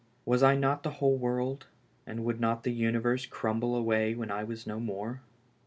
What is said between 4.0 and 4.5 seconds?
when I